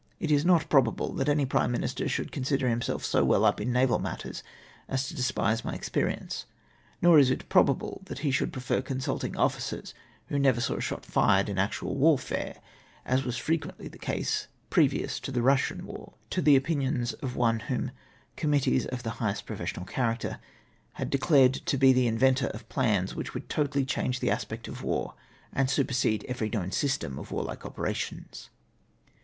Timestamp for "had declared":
20.93-21.53